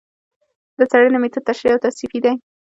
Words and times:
د 0.77 0.79
څېړنې 0.91 1.17
مېتود 1.21 1.43
تشریحي 1.49 1.73
او 1.75 1.83
توصیفي 1.83 2.19
دی 2.23 2.33